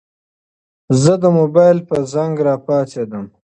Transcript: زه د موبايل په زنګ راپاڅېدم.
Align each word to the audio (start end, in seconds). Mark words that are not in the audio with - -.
زه 1.01 1.13
د 1.21 1.23
موبايل 1.37 1.77
په 1.89 1.97
زنګ 2.13 2.33
راپاڅېدم. 2.47 3.25